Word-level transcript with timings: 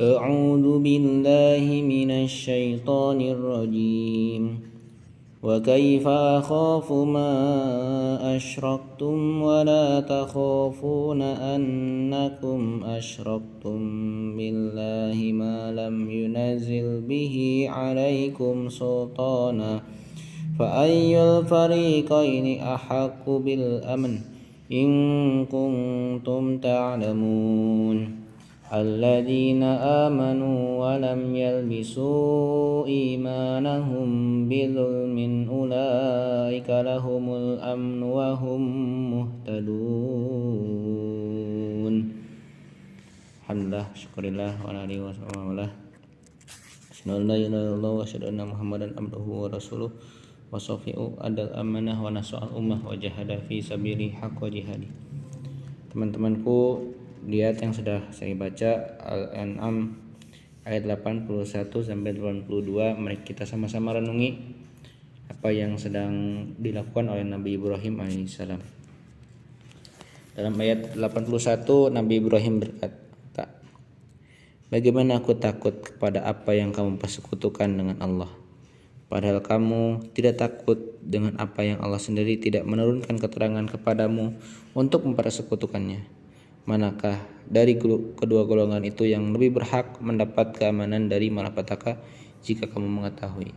أعوذ 0.00 0.78
بالله 0.78 1.82
من 1.82 2.10
الشيطان 2.10 3.20
الرجيم. 3.20 4.60
وكيف 5.42 6.08
أخاف 6.08 6.92
ما 6.92 8.36
أشركتم 8.36 9.42
ولا 9.42 10.00
تخافون 10.00 11.22
أنكم 11.22 12.84
أشركتم 12.84 13.78
بالله 14.36 15.32
ما 15.32 15.72
لم 15.72 16.10
ينزل 16.10 17.00
به 17.00 17.66
عليكم 17.70 18.68
سلطانا. 18.68 19.80
فأي 20.58 21.38
الفريقين 21.38 22.60
أحق 22.60 23.30
بالأمن 23.30 24.18
إن 24.72 24.88
كنتم 25.44 26.58
تعلمون. 26.58 28.25
الذين 28.71 29.63
آمنوا 30.07 30.59
ولم 30.79 31.35
يلبسوا 31.35 32.87
إيمانهم 32.87 34.07
بظلم 34.49 35.17
أولئك 35.51 36.69
لهم 36.69 37.25
الأمن 37.35 38.01
وهم 38.03 38.61
مهتدون 39.13 39.65
الحمد 43.43 43.63
لله 43.67 43.85
شكر 43.95 44.23
الله 44.23 44.51
وعلى 44.63 44.79
آله 44.87 44.97
وصحبه 45.03 45.35
وسلم 45.35 45.71
أشهد 46.91 47.09
أن 47.11 47.27
لا 47.27 47.35
إله 47.35 47.47
إلا 47.47 47.75
الله 47.75 47.91
وأشهد 47.99 48.23
أن 48.23 48.39
محمدا 48.39 48.87
عبده 48.95 49.25
ورسوله 49.41 49.91
wasofi'u 50.51 51.15
adal 51.23 51.47
amanah 51.55 51.95
wa 51.95 52.11
nasu'al 52.11 52.51
ummah 52.51 52.83
wa 52.83 52.91
jahada 52.99 53.39
fi 53.47 53.63
sabili 53.63 54.11
haqqa 54.11 54.51
jihadi 54.51 54.91
teman-temanku 55.95 56.91
lihat 57.26 57.58
yang 57.58 57.74
sudah 57.74 58.06
saya 58.14 58.32
baca 58.38 58.96
Al-An'am 59.02 59.98
ayat 60.62 60.86
81 60.86 61.26
sampai 61.70 62.14
82 62.14 62.94
mari 62.94 63.18
kita 63.26 63.42
sama-sama 63.42 63.98
renungi 63.98 64.54
apa 65.26 65.50
yang 65.50 65.74
sedang 65.74 66.14
dilakukan 66.54 67.10
oleh 67.10 67.26
Nabi 67.26 67.58
Ibrahim 67.58 67.98
alaihissalam. 67.98 68.62
Dalam 70.38 70.54
ayat 70.62 70.94
81 70.94 71.90
Nabi 71.90 72.14
Ibrahim 72.22 72.54
berkata 72.62 73.06
Bagaimana 74.66 75.22
aku 75.22 75.38
takut 75.38 75.78
kepada 75.78 76.26
apa 76.26 76.50
yang 76.50 76.74
kamu 76.74 76.98
persekutukan 76.98 77.70
dengan 77.70 78.02
Allah? 78.02 78.26
Padahal 79.06 79.38
kamu 79.38 80.10
tidak 80.10 80.42
takut 80.42 80.98
dengan 80.98 81.38
apa 81.38 81.62
yang 81.62 81.78
Allah 81.78 82.02
sendiri 82.02 82.34
tidak 82.42 82.66
menurunkan 82.66 83.14
keterangan 83.14 83.62
kepadamu 83.70 84.34
untuk 84.74 85.06
mempersekutukannya. 85.06 86.02
Manakah 86.66 87.22
dari 87.46 87.78
kedua 88.18 88.42
golongan 88.42 88.82
itu 88.82 89.06
yang 89.06 89.30
lebih 89.30 89.56
berhak 89.62 90.02
mendapat 90.02 90.58
keamanan 90.58 91.06
dari 91.06 91.30
malapetaka 91.30 91.96
jika 92.42 92.66
kamu 92.66 92.90
mengetahui? 92.90 93.54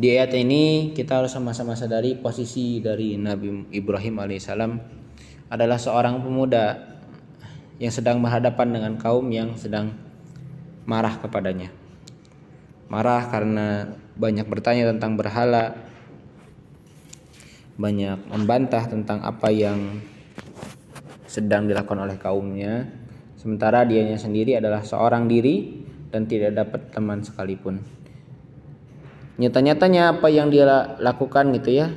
Di 0.00 0.06
ayat 0.16 0.34
ini 0.34 0.90
kita 0.92 1.22
harus 1.22 1.30
sama-sama 1.30 1.78
sadari 1.78 2.18
posisi 2.18 2.82
dari 2.82 3.14
Nabi 3.14 3.70
Ibrahim 3.70 4.18
alaihissalam 4.18 4.72
adalah 5.46 5.78
seorang 5.78 6.18
pemuda 6.20 6.98
yang 7.78 7.92
sedang 7.94 8.18
berhadapan 8.18 8.74
dengan 8.74 8.92
kaum 8.98 9.30
yang 9.30 9.54
sedang 9.54 9.94
marah 10.88 11.16
kepadanya 11.20 11.80
marah 12.90 13.30
karena 13.30 13.94
banyak 14.18 14.44
bertanya 14.50 14.90
tentang 14.90 15.14
berhala, 15.14 15.78
banyak 17.78 18.18
membantah 18.28 18.84
tentang 18.90 19.22
apa 19.22 19.48
yang 19.54 20.02
sedang 21.30 21.70
dilakukan 21.70 22.02
oleh 22.02 22.18
kaumnya, 22.18 22.90
sementara 23.38 23.86
dianya 23.86 24.18
sendiri 24.18 24.58
adalah 24.58 24.82
seorang 24.82 25.30
diri 25.30 25.86
dan 26.10 26.26
tidak 26.26 26.58
dapat 26.58 26.90
teman 26.90 27.22
sekalipun. 27.22 27.78
Nyata-nyatanya 29.38 30.18
apa 30.18 30.26
yang 30.26 30.50
dia 30.50 30.98
lakukan 30.98 31.54
gitu 31.54 31.70
ya, 31.70 31.94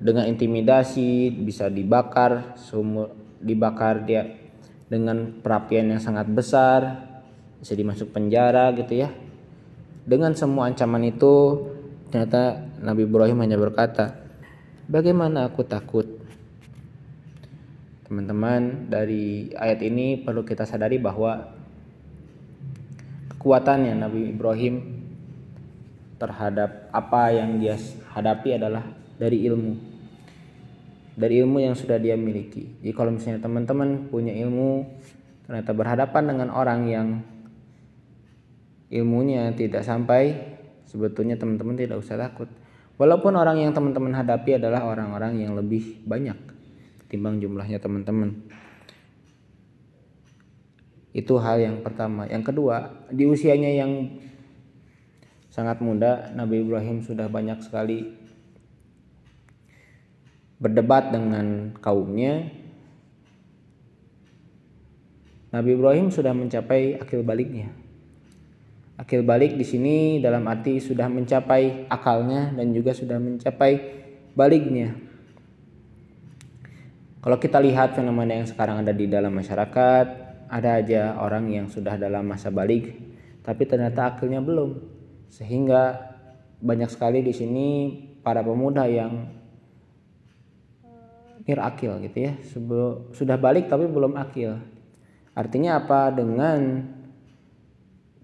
dengan 0.00 0.24
intimidasi 0.24 1.28
bisa 1.44 1.68
dibakar, 1.68 2.56
sumur 2.56 3.12
dibakar 3.38 4.02
dia 4.02 4.26
dengan 4.88 5.38
perapian 5.44 5.92
yang 5.92 6.02
sangat 6.02 6.26
besar, 6.26 7.04
bisa 7.60 7.76
dimasuk 7.76 8.10
penjara 8.10 8.72
gitu 8.74 9.06
ya. 9.06 9.12
Dengan 10.08 10.32
semua 10.32 10.72
ancaman 10.72 11.04
itu 11.04 11.68
ternyata 12.08 12.64
Nabi 12.80 13.04
Ibrahim 13.04 13.38
hanya 13.44 13.60
berkata 13.60 14.16
bagaimana 14.88 15.52
aku 15.52 15.62
takut 15.62 16.17
teman-teman 18.08 18.88
dari 18.88 19.52
ayat 19.52 19.84
ini 19.84 20.16
perlu 20.24 20.40
kita 20.40 20.64
sadari 20.64 20.96
bahwa 20.96 21.44
kekuatannya 23.36 24.00
Nabi 24.00 24.32
Ibrahim 24.32 24.74
terhadap 26.16 26.88
apa 26.88 27.36
yang 27.36 27.60
dia 27.60 27.76
hadapi 28.16 28.56
adalah 28.56 28.80
dari 29.20 29.44
ilmu. 29.44 29.72
Dari 31.20 31.34
ilmu 31.44 31.60
yang 31.60 31.76
sudah 31.76 32.00
dia 32.00 32.16
miliki. 32.16 32.80
Jadi 32.80 32.92
kalau 32.96 33.12
misalnya 33.12 33.44
teman-teman 33.44 34.08
punya 34.08 34.32
ilmu 34.32 34.88
ternyata 35.44 35.76
berhadapan 35.76 36.24
dengan 36.32 36.48
orang 36.48 36.80
yang 36.88 37.06
ilmunya 38.88 39.52
tidak 39.52 39.84
sampai 39.84 40.32
sebetulnya 40.88 41.36
teman-teman 41.36 41.76
tidak 41.76 42.00
usah 42.00 42.16
takut. 42.16 42.48
Walaupun 42.96 43.36
orang 43.36 43.60
yang 43.60 43.76
teman-teman 43.76 44.16
hadapi 44.16 44.56
adalah 44.56 44.88
orang-orang 44.88 45.44
yang 45.44 45.52
lebih 45.52 46.00
banyak 46.08 46.57
ketimbang 47.08 47.40
jumlahnya 47.40 47.80
teman-teman. 47.80 48.36
Itu 51.16 51.40
hal 51.40 51.56
yang 51.56 51.80
pertama. 51.80 52.28
Yang 52.28 52.52
kedua 52.52 53.08
di 53.08 53.24
usianya 53.24 53.72
yang 53.72 54.20
sangat 55.48 55.80
muda 55.80 56.28
Nabi 56.36 56.60
Ibrahim 56.60 57.00
sudah 57.00 57.32
banyak 57.32 57.64
sekali 57.64 58.12
berdebat 60.60 61.08
dengan 61.08 61.72
kaumnya. 61.80 62.52
Nabi 65.48 65.80
Ibrahim 65.80 66.12
sudah 66.12 66.36
mencapai 66.36 67.00
akil 67.00 67.24
baliknya. 67.24 67.72
Akil 69.00 69.24
balik 69.24 69.56
di 69.56 69.64
sini 69.64 70.20
dalam 70.20 70.44
arti 70.44 70.76
sudah 70.76 71.08
mencapai 71.08 71.88
akalnya 71.88 72.52
dan 72.52 72.76
juga 72.76 72.92
sudah 72.92 73.16
mencapai 73.16 73.80
baliknya. 74.36 75.07
Kalau 77.28 77.44
kita 77.44 77.60
lihat 77.60 77.92
fenomena 77.92 78.40
yang 78.40 78.48
sekarang 78.48 78.80
ada 78.80 78.88
di 78.88 79.04
dalam 79.04 79.36
masyarakat, 79.36 80.06
ada 80.48 80.80
aja 80.80 81.20
orang 81.20 81.52
yang 81.52 81.68
sudah 81.68 82.00
dalam 82.00 82.24
masa 82.24 82.48
balik, 82.48 82.96
tapi 83.44 83.68
ternyata 83.68 84.16
akilnya 84.16 84.40
belum. 84.40 84.80
Sehingga 85.28 86.08
banyak 86.56 86.88
sekali 86.88 87.20
di 87.20 87.36
sini 87.36 87.68
para 88.24 88.40
pemuda 88.40 88.88
yang 88.88 89.28
nir 91.44 91.60
akil 91.60 92.00
gitu 92.00 92.16
ya, 92.16 92.32
sudah 93.12 93.36
balik 93.36 93.68
tapi 93.68 93.84
belum 93.84 94.16
akil. 94.16 94.56
Artinya 95.36 95.84
apa? 95.84 96.08
Dengan 96.08 96.80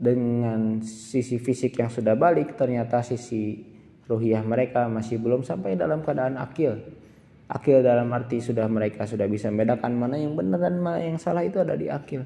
dengan 0.00 0.80
sisi 0.80 1.36
fisik 1.36 1.76
yang 1.76 1.92
sudah 1.92 2.16
balik 2.16 2.56
ternyata 2.56 3.04
sisi 3.04 3.68
ruhiyah 4.08 4.40
mereka 4.48 4.88
masih 4.88 5.20
belum 5.20 5.44
sampai 5.44 5.76
dalam 5.76 6.00
keadaan 6.00 6.40
akil 6.40 7.03
akil 7.48 7.84
dalam 7.84 8.08
arti 8.16 8.40
sudah 8.40 8.64
mereka 8.66 9.04
sudah 9.04 9.28
bisa 9.28 9.52
membedakan 9.52 9.92
mana 9.92 10.16
yang 10.16 10.32
benar 10.32 10.60
dan 10.60 10.80
mana 10.80 10.98
yang 11.04 11.20
salah 11.20 11.44
itu 11.44 11.60
ada 11.60 11.76
di 11.76 11.92
akil 11.92 12.24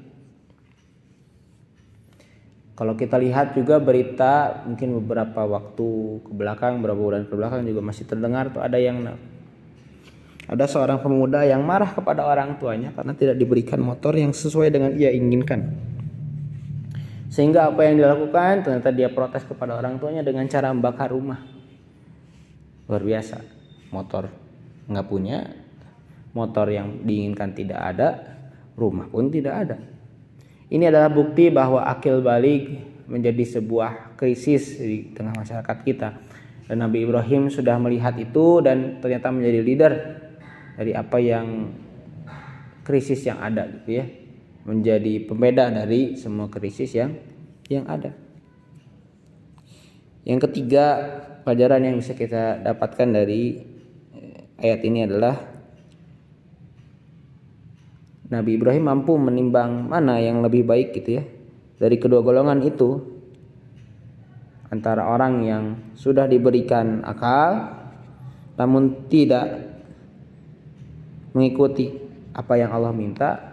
kalau 2.79 2.95
kita 2.95 3.19
lihat 3.19 3.51
juga 3.59 3.83
berita 3.83 4.63
mungkin 4.63 5.03
beberapa 5.03 5.43
waktu 5.43 5.87
ke 6.23 6.31
belakang 6.31 6.79
beberapa 6.79 6.99
bulan 7.03 7.27
ke 7.27 7.35
belakang 7.35 7.67
juga 7.67 7.83
masih 7.83 8.07
terdengar 8.07 8.55
tuh 8.55 8.63
ada 8.63 8.79
yang 8.79 9.03
ada 10.49 10.65
seorang 10.65 11.03
pemuda 11.03 11.43
yang 11.43 11.61
marah 11.61 11.91
kepada 11.91 12.23
orang 12.23 12.55
tuanya 12.55 12.95
karena 12.95 13.11
tidak 13.13 13.35
diberikan 13.35 13.83
motor 13.83 14.15
yang 14.15 14.31
sesuai 14.31 14.71
dengan 14.71 14.95
ia 14.95 15.11
inginkan 15.11 15.75
sehingga 17.29 17.69
apa 17.69 17.85
yang 17.85 18.01
dilakukan 18.01 18.65
ternyata 18.65 18.89
dia 18.89 19.13
protes 19.13 19.45
kepada 19.45 19.77
orang 19.77 20.01
tuanya 20.01 20.25
dengan 20.25 20.49
cara 20.49 20.73
membakar 20.73 21.13
rumah. 21.13 21.37
Luar 22.89 23.05
biasa. 23.05 23.37
Motor 23.93 24.48
nggak 24.89 25.07
punya, 25.07 25.45
motor 26.33 26.67
yang 26.73 27.05
diinginkan 27.05 27.53
tidak 27.53 27.79
ada, 27.79 28.09
rumah 28.73 29.05
pun 29.07 29.29
tidak 29.29 29.55
ada. 29.55 29.77
Ini 30.69 30.89
adalah 30.89 31.09
bukti 31.09 31.49
bahwa 31.49 31.85
akil 31.85 32.21
balik 32.21 32.81
menjadi 33.09 33.57
sebuah 33.57 34.17
krisis 34.17 34.77
di 34.77 35.13
tengah 35.13 35.33
masyarakat 35.33 35.77
kita. 35.85 36.09
Dan 36.69 36.85
Nabi 36.85 37.01
Ibrahim 37.05 37.49
sudah 37.49 37.81
melihat 37.81 38.13
itu 38.21 38.61
dan 38.61 39.01
ternyata 39.01 39.33
menjadi 39.33 39.59
leader 39.65 39.93
dari 40.77 40.93
apa 40.93 41.17
yang 41.17 41.73
krisis 42.85 43.25
yang 43.25 43.41
ada 43.41 43.65
gitu 43.65 44.01
ya 44.01 44.05
menjadi 44.69 45.25
pembeda 45.25 45.73
dari 45.73 46.13
semua 46.13 46.45
krisis 46.51 46.93
yang 46.93 47.17
yang 47.73 47.89
ada. 47.89 48.13
Yang 50.27 50.45
ketiga, 50.45 50.85
pelajaran 51.41 51.89
yang 51.89 51.95
bisa 51.97 52.13
kita 52.13 52.61
dapatkan 52.61 53.09
dari 53.09 53.57
ayat 54.59 54.81
ini 54.85 55.07
adalah 55.07 55.35
Nabi 58.29 58.61
Ibrahim 58.61 58.85
mampu 58.85 59.17
menimbang 59.17 59.89
mana 59.89 60.21
yang 60.21 60.45
lebih 60.45 60.67
baik 60.67 60.93
gitu 61.01 61.17
ya 61.17 61.23
dari 61.81 61.97
kedua 61.97 62.21
golongan 62.21 62.61
itu 62.61 63.01
antara 64.69 65.09
orang 65.09 65.41
yang 65.41 65.63
sudah 65.97 66.29
diberikan 66.29 67.01
akal 67.01 67.79
namun 68.59 69.09
tidak 69.09 69.71
mengikuti 71.33 71.89
apa 72.35 72.53
yang 72.59 72.69
Allah 72.75 72.93
minta 72.93 73.49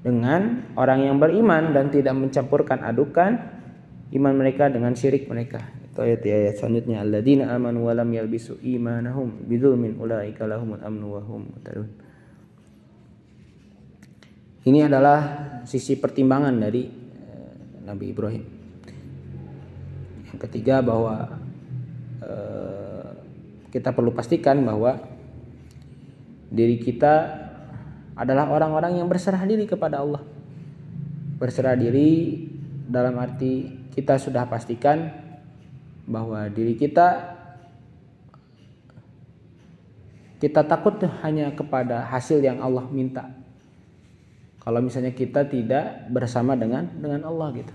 dengan 0.00 0.72
orang 0.76 1.04
yang 1.04 1.16
beriman 1.20 1.76
dan 1.76 1.92
tidak 1.92 2.14
mencampurkan 2.16 2.80
adukan 2.84 3.36
iman 4.16 4.34
mereka 4.34 4.72
dengan 4.72 4.96
syirik 4.96 5.28
mereka. 5.28 5.79
Ayat 6.00 6.24
ayat 6.24 6.56
selanjutnya 6.56 7.04
alladzina 7.04 7.52
amanu 7.52 7.84
wa 7.84 7.92
lam 7.92 8.08
yalbisu 8.08 8.56
imanahum 8.64 9.44
bidzulmin 9.44 10.00
ulaika 10.00 10.48
lahumul 10.48 10.80
amnu 10.80 11.12
wa 11.12 11.20
hum 11.20 11.52
muhtadun. 11.52 11.92
Ini 14.64 14.88
adalah 14.88 15.20
sisi 15.68 16.00
pertimbangan 16.00 16.56
dari 16.56 16.88
eh, 16.88 17.52
Nabi 17.84 18.16
Ibrahim. 18.16 18.44
Yang 20.32 20.38
ketiga 20.48 20.80
bahwa 20.80 21.36
eh, 22.24 23.08
kita 23.68 23.92
perlu 23.92 24.16
pastikan 24.16 24.64
bahwa 24.64 24.96
diri 26.48 26.80
kita 26.80 27.44
adalah 28.16 28.48
orang-orang 28.48 29.04
yang 29.04 29.08
berserah 29.08 29.44
diri 29.44 29.68
kepada 29.68 30.00
Allah. 30.00 30.24
Berserah 31.36 31.76
diri 31.76 32.40
dalam 32.88 33.20
arti 33.20 33.68
kita 33.92 34.16
sudah 34.16 34.48
pastikan 34.48 35.28
bahwa 36.10 36.50
diri 36.50 36.74
kita 36.74 37.38
kita 40.42 40.66
takut 40.66 40.98
hanya 41.22 41.54
kepada 41.54 42.02
hasil 42.10 42.42
yang 42.42 42.58
Allah 42.58 42.90
minta. 42.90 43.30
Kalau 44.60 44.82
misalnya 44.82 45.14
kita 45.14 45.46
tidak 45.46 46.10
bersama 46.10 46.58
dengan 46.58 46.90
dengan 46.98 47.30
Allah 47.30 47.54
gitu. 47.54 47.74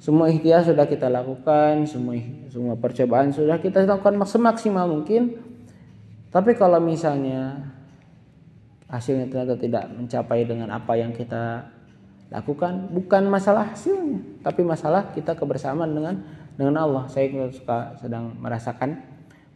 Semua 0.00 0.28
ikhtiar 0.28 0.64
sudah 0.64 0.84
kita 0.84 1.08
lakukan, 1.08 1.88
semua 1.88 2.20
semua 2.52 2.74
percobaan 2.76 3.32
sudah 3.32 3.56
kita 3.56 3.88
lakukan 3.88 4.20
semaksimal 4.28 4.86
mungkin. 4.86 5.40
Tapi 6.30 6.54
kalau 6.54 6.78
misalnya 6.78 7.70
hasilnya 8.90 9.30
ternyata 9.30 9.54
tidak 9.58 9.84
mencapai 9.94 10.42
dengan 10.42 10.74
apa 10.74 10.98
yang 10.98 11.14
kita 11.14 11.70
lakukan 12.30 12.90
bukan 12.94 13.26
masalah 13.26 13.74
hasilnya 13.74 14.22
tapi 14.46 14.62
masalah 14.62 15.10
kita 15.10 15.34
kebersamaan 15.34 15.90
dengan 15.90 16.14
dengan 16.60 16.76
Allah 16.84 17.08
saya 17.08 17.32
suka 17.48 17.96
sedang 17.96 18.36
merasakan 18.36 19.00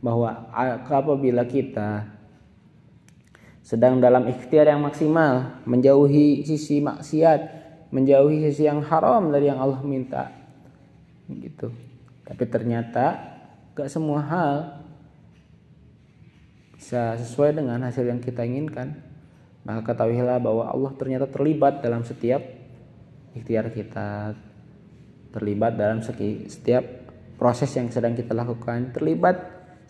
bahwa 0.00 0.48
apabila 0.88 1.44
kita 1.44 2.08
sedang 3.60 4.00
dalam 4.00 4.24
ikhtiar 4.24 4.72
yang 4.72 4.80
maksimal 4.80 5.60
menjauhi 5.68 6.48
sisi 6.48 6.80
maksiat 6.80 7.40
menjauhi 7.92 8.48
sisi 8.48 8.64
yang 8.64 8.80
haram 8.80 9.28
dari 9.28 9.52
yang 9.52 9.60
Allah 9.60 9.84
minta 9.84 10.32
gitu. 11.28 11.68
Tapi 12.24 12.44
ternyata 12.48 13.36
gak 13.76 13.92
semua 13.92 14.24
hal 14.24 14.56
bisa 16.76 17.20
sesuai 17.20 17.56
dengan 17.56 17.84
hasil 17.84 18.04
yang 18.04 18.20
kita 18.20 18.48
inginkan. 18.48 18.96
Maka 19.64 19.92
ketahuilah 19.92 20.40
bahwa 20.40 20.68
Allah 20.68 20.92
ternyata 20.96 21.24
terlibat 21.28 21.80
dalam 21.80 22.04
setiap 22.04 22.44
ikhtiar 23.32 23.72
kita 23.72 24.36
terlibat 25.34 25.74
dalam 25.74 25.98
setiap 26.46 26.86
proses 27.34 27.74
yang 27.74 27.90
sedang 27.90 28.14
kita 28.14 28.30
lakukan 28.30 28.94
terlibat 28.94 29.34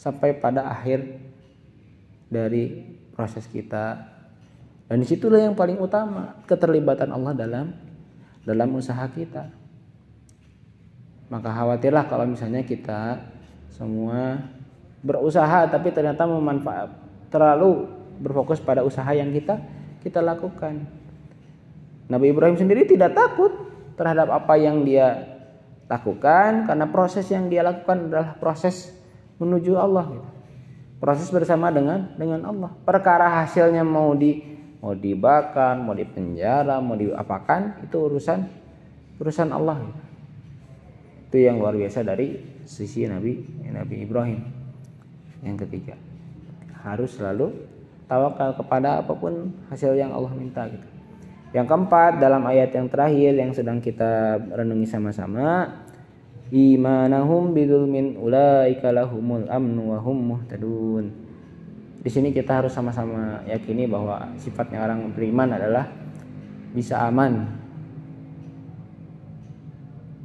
sampai 0.00 0.32
pada 0.40 0.64
akhir 0.72 1.20
dari 2.32 2.96
proses 3.12 3.44
kita 3.52 4.00
dan 4.88 4.96
di 4.96 5.04
situlah 5.04 5.44
yang 5.44 5.52
paling 5.52 5.76
utama 5.76 6.40
keterlibatan 6.48 7.12
Allah 7.12 7.36
dalam 7.36 7.76
dalam 8.48 8.68
usaha 8.72 9.04
kita 9.12 9.52
maka 11.28 11.52
khawatirlah 11.52 12.08
kalau 12.08 12.24
misalnya 12.24 12.64
kita 12.64 13.20
semua 13.68 14.40
berusaha 15.04 15.68
tapi 15.68 15.92
ternyata 15.92 16.24
memanfaat 16.24 16.88
terlalu 17.28 17.90
berfokus 18.22 18.62
pada 18.62 18.86
usaha 18.86 19.10
yang 19.10 19.34
kita 19.34 19.58
kita 20.04 20.20
lakukan. 20.20 20.84
Nabi 22.06 22.30
Ibrahim 22.30 22.60
sendiri 22.60 22.84
tidak 22.84 23.16
takut 23.16 23.50
terhadap 23.96 24.28
apa 24.28 24.54
yang 24.60 24.84
dia 24.84 25.33
lakukan 25.84 26.64
karena 26.64 26.86
proses 26.88 27.28
yang 27.28 27.52
dia 27.52 27.60
lakukan 27.60 28.08
adalah 28.08 28.36
proses 28.40 28.92
menuju 29.36 29.76
Allah 29.76 30.04
gitu. 30.08 30.28
Proses 31.02 31.28
bersama 31.28 31.68
dengan 31.68 32.16
dengan 32.16 32.40
Allah. 32.48 32.72
Perkara 32.86 33.44
hasilnya 33.44 33.84
mau 33.84 34.16
di 34.16 34.40
mau 34.80 34.96
dibakar, 34.96 35.76
mau 35.80 35.92
dipenjara, 35.92 36.80
mau 36.80 36.96
diapakan 36.96 37.84
itu 37.84 37.96
urusan 37.96 38.40
urusan 39.20 39.48
Allah. 39.52 39.84
Gitu. 39.84 40.00
Itu 41.28 41.36
yang 41.44 41.60
luar 41.60 41.76
biasa 41.76 42.06
dari 42.06 42.40
sisi 42.64 43.04
Nabi 43.04 43.44
Nabi 43.68 43.96
Ibrahim. 44.00 44.40
Yang 45.44 45.68
ketiga, 45.68 46.00
harus 46.80 47.20
selalu 47.20 47.52
tawakal 48.08 48.56
kepada 48.56 49.04
apa 49.04 49.12
pun 49.12 49.52
hasil 49.68 49.92
yang 49.92 50.16
Allah 50.16 50.32
minta 50.32 50.64
gitu. 50.72 50.93
Yang 51.54 51.66
keempat 51.70 52.18
dalam 52.18 52.42
ayat 52.50 52.74
yang 52.74 52.90
terakhir 52.90 53.32
yang 53.38 53.54
sedang 53.54 53.78
kita 53.78 54.42
renungi 54.58 54.90
sama-sama 54.90 55.70
imanahum 56.50 57.54
bidzulmin 57.54 58.18
ulaika 58.18 58.90
lahumul 58.90 59.46
amnu 59.46 59.94
muhtadun. 60.02 61.14
Di 62.02 62.10
sini 62.10 62.34
kita 62.34 62.58
harus 62.58 62.74
sama-sama 62.74 63.46
yakini 63.46 63.86
bahwa 63.86 64.34
sifatnya 64.36 64.82
orang 64.82 65.14
beriman 65.14 65.54
adalah 65.54 65.86
bisa 66.74 67.06
aman 67.06 67.46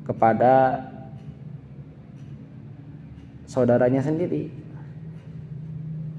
kepada 0.10 0.82
saudaranya 3.46 4.02
sendiri 4.02 4.50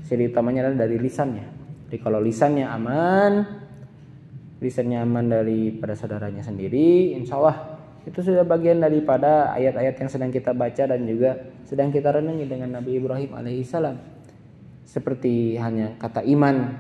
ciri 0.07 0.31
utamanya 0.31 0.71
adalah 0.71 0.87
dari 0.87 1.03
lisannya 1.03 1.47
jadi 1.91 1.99
kalau 1.99 2.23
lisannya 2.23 2.67
aman 2.71 3.60
lisannya 4.61 5.01
aman 5.01 5.33
daripada 5.33 5.97
saudaranya 5.97 6.45
sendiri 6.45 7.17
insya 7.17 7.41
Allah 7.41 7.81
itu 8.05 8.21
sudah 8.25 8.45
bagian 8.45 8.81
daripada 8.81 9.53
ayat-ayat 9.57 9.97
yang 10.01 10.11
sedang 10.13 10.33
kita 10.33 10.57
baca 10.57 10.89
dan 10.89 11.05
juga 11.05 11.37
sedang 11.69 11.93
kita 11.93 12.17
renungi 12.17 12.49
dengan 12.49 12.81
Nabi 12.81 12.97
Ibrahim 12.97 13.33
alaihissalam 13.37 13.97
seperti 14.85 15.57
hanya 15.61 15.97
kata 16.01 16.25
iman 16.25 16.77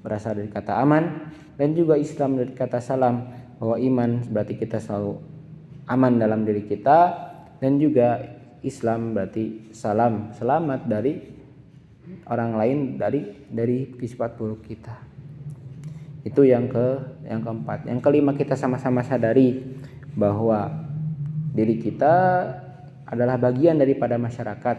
berasal 0.00 0.36
dari 0.36 0.48
kata 0.48 0.80
aman 0.80 1.32
dan 1.56 1.76
juga 1.76 2.00
Islam 2.00 2.40
dari 2.40 2.52
kata 2.56 2.80
salam 2.80 3.28
bahwa 3.60 3.76
iman 3.78 4.10
berarti 4.32 4.54
kita 4.56 4.80
selalu 4.80 5.20
aman 5.86 6.18
dalam 6.18 6.42
diri 6.42 6.64
kita 6.66 6.98
dan 7.62 7.78
juga 7.78 8.18
Islam 8.66 9.14
berarti 9.14 9.70
salam 9.70 10.34
selamat 10.34 10.80
dari 10.90 11.14
orang 12.26 12.58
lain 12.58 12.78
dari 12.98 13.46
dari 13.46 13.94
sifat 13.94 14.34
buruk 14.34 14.66
kita. 14.66 15.11
Itu 16.22 16.46
yang 16.46 16.70
ke 16.70 17.02
yang 17.26 17.42
keempat. 17.42 17.86
Yang 17.90 18.00
kelima 18.02 18.32
kita 18.38 18.54
sama-sama 18.54 19.02
sadari 19.02 19.58
bahwa 20.14 20.70
diri 21.52 21.82
kita 21.82 22.14
adalah 23.06 23.36
bagian 23.36 23.76
daripada 23.76 24.16
masyarakat. 24.16 24.76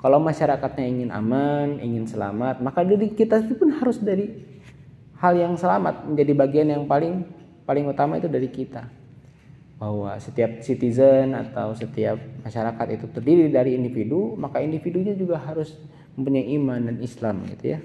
Kalau 0.00 0.16
masyarakatnya 0.20 0.84
ingin 0.84 1.10
aman, 1.12 1.80
ingin 1.80 2.08
selamat, 2.08 2.64
maka 2.64 2.84
diri 2.84 3.12
kita 3.12 3.40
pun 3.56 3.68
harus 3.72 4.00
dari 4.00 4.32
hal 5.20 5.36
yang 5.36 5.54
selamat 5.56 6.08
menjadi 6.08 6.32
bagian 6.32 6.68
yang 6.72 6.84
paling 6.88 7.24
paling 7.68 7.84
utama 7.88 8.16
itu 8.16 8.28
dari 8.28 8.48
kita. 8.48 8.88
Bahwa 9.76 10.16
setiap 10.20 10.60
citizen 10.60 11.32
atau 11.32 11.72
setiap 11.72 12.20
masyarakat 12.44 12.86
itu 13.00 13.06
terdiri 13.12 13.48
dari 13.48 13.76
individu, 13.76 14.36
maka 14.36 14.60
individunya 14.60 15.16
juga 15.16 15.40
harus 15.40 15.76
mempunyai 16.16 16.52
iman 16.56 16.80
dan 16.84 16.96
Islam 17.00 17.44
gitu 17.48 17.76
ya. 17.76 17.80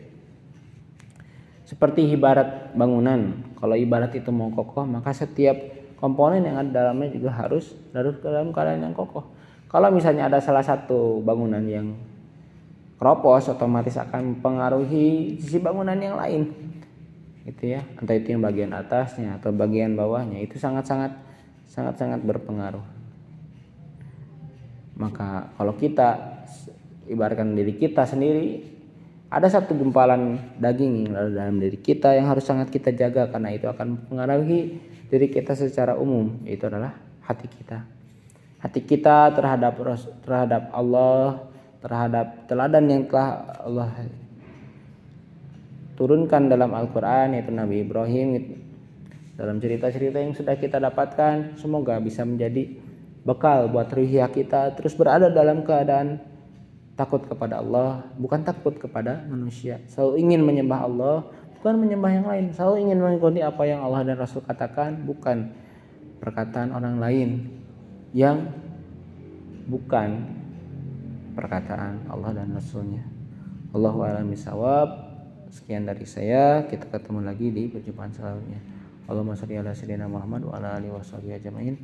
Seperti 1.65 2.05
ibarat 2.13 2.77
bangunan, 2.77 3.41
kalau 3.57 3.73
ibarat 3.73 4.13
itu 4.13 4.29
mau 4.29 4.53
kokoh, 4.53 4.85
maka 4.85 5.09
setiap 5.09 5.57
komponen 5.97 6.45
yang 6.45 6.61
ada 6.61 6.69
dalamnya 6.69 7.09
juga 7.09 7.33
harus 7.33 7.73
harus 7.89 8.21
dalam 8.21 8.53
keadaan 8.53 8.85
yang 8.85 8.93
kokoh. 8.93 9.25
Kalau 9.65 9.89
misalnya 9.89 10.29
ada 10.29 10.37
salah 10.37 10.61
satu 10.61 11.25
bangunan 11.25 11.65
yang 11.65 11.97
keropos, 13.01 13.49
otomatis 13.49 13.97
akan 13.97 14.37
mempengaruhi 14.37 15.41
sisi 15.41 15.57
bangunan 15.57 15.97
yang 15.97 16.15
lain, 16.21 16.53
gitu 17.49 17.73
ya. 17.73 17.81
Entah 17.97 18.13
itu 18.13 18.37
yang 18.37 18.45
bagian 18.45 18.69
atasnya 18.69 19.41
atau 19.41 19.49
bagian 19.49 19.97
bawahnya, 19.97 20.45
itu 20.45 20.61
sangat-sangat 20.61 21.17
sangat-sangat 21.65 22.21
berpengaruh. 22.21 22.85
Maka 25.01 25.49
kalau 25.57 25.73
kita 25.75 26.39
ibaratkan 27.09 27.57
diri 27.57 27.73
kita 27.73 28.05
sendiri 28.05 28.74
ada 29.35 29.51
satu 29.51 29.75
gumpalan 29.75 30.39
daging 30.55 31.11
yang 31.11 31.11
dalam 31.11 31.59
diri 31.59 31.75
kita 31.75 32.15
yang 32.15 32.31
harus 32.31 32.47
sangat 32.47 32.71
kita 32.71 32.95
jaga 32.95 33.27
karena 33.27 33.51
itu 33.51 33.67
akan 33.67 33.99
mempengaruhi 33.99 34.79
diri 35.11 35.27
kita 35.27 35.51
secara 35.59 35.99
umum. 35.99 36.39
Itu 36.47 36.71
adalah 36.71 36.95
hati 37.27 37.51
kita. 37.51 37.83
Hati 38.63 38.79
kita 38.87 39.35
terhadap 39.35 39.75
terhadap 40.23 40.71
Allah 40.71 41.51
terhadap 41.83 42.47
teladan 42.47 42.87
yang 42.87 43.03
telah 43.11 43.59
Allah 43.59 43.91
turunkan 45.99 46.47
dalam 46.47 46.71
Al-Quran 46.71 47.35
yaitu 47.35 47.51
Nabi 47.51 47.83
Ibrahim. 47.83 48.27
Dalam 49.35 49.59
cerita-cerita 49.59 50.15
yang 50.15 50.31
sudah 50.31 50.55
kita 50.55 50.79
dapatkan 50.79 51.59
semoga 51.59 51.99
bisa 51.99 52.23
menjadi 52.23 52.71
bekal 53.27 53.67
buat 53.67 53.91
ruhiyah 53.91 54.31
kita 54.31 54.79
terus 54.79 54.95
berada 54.95 55.27
dalam 55.27 55.67
keadaan 55.67 56.23
takut 56.95 57.21
kepada 57.27 57.59
Allah 57.59 58.07
bukan 58.15 58.41
takut 58.41 58.75
kepada 58.79 59.27
manusia. 59.27 59.83
Selalu 59.91 60.23
ingin 60.23 60.41
menyembah 60.47 60.79
Allah 60.87 61.27
bukan 61.59 61.75
menyembah 61.79 62.11
yang 62.11 62.25
lain. 62.27 62.45
Selalu 62.55 62.75
ingin 62.89 62.97
mengikuti 63.03 63.39
apa 63.43 63.63
yang 63.67 63.83
Allah 63.83 64.07
dan 64.07 64.15
Rasul 64.15 64.41
katakan 64.43 65.03
bukan 65.03 65.51
perkataan 66.23 66.71
orang 66.71 66.97
lain 66.97 67.29
yang 68.15 68.47
bukan 69.67 70.23
perkataan 71.35 72.07
Allah 72.07 72.31
dan 72.31 72.55
Rasulnya. 72.55 73.03
Allahu 73.75 74.07
a'lam 74.07 74.31
sekian 75.51 75.83
dari 75.83 76.07
saya. 76.07 76.63
Kita 76.63 76.87
ketemu 76.87 77.27
lagi 77.27 77.51
di 77.51 77.67
perjumpaan 77.67 78.11
selanjutnya. 78.15 78.59
Allahumma 79.05 79.37
sholli 79.37 79.59
ala 79.59 79.75
sayyidina 79.75 80.09
Muhammad 80.09 80.47
wa 80.49 80.57
ala 80.57 80.81
alihi 80.81 80.89
washabihi 80.89 81.37
ajmain 81.37 81.75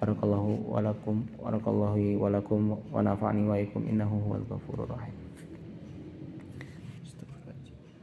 barakallahu 0.00 0.70
walakum 0.70 1.26
barakallahu 1.42 2.20
walakum 2.20 2.78
wa 2.92 3.00
nafa'ani 3.02 3.42
wa 3.48 3.56
ikum. 3.58 3.82
Innahu 3.88 4.20
huwal 4.22 4.44
ghafurur 4.48 4.86
rahim 4.88 5.25